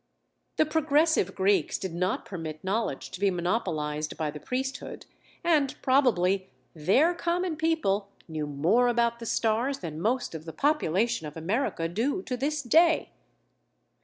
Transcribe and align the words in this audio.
The 0.57 0.65
progressive 0.65 1.35
Greeks 1.35 1.77
did 1.77 1.93
not 1.93 2.25
permit 2.25 2.63
knowledge 2.63 3.11
to 3.11 3.19
be 3.19 3.29
monopolized 3.29 4.17
by 4.17 4.31
the 4.31 4.39
priesthood 4.39 5.05
and 5.43 5.79
probably 5.83 6.49
their 6.73 7.13
common 7.13 7.55
people 7.55 8.09
knew 8.27 8.47
more 8.47 8.87
about 8.87 9.19
the 9.19 9.27
stars 9.27 9.77
than 9.77 10.01
most 10.01 10.33
of 10.33 10.45
the 10.45 10.53
population 10.53 11.27
of 11.27 11.37
America 11.37 11.87
do 11.87 12.23
to 12.23 12.35
this 12.35 12.63
day. 12.63 13.11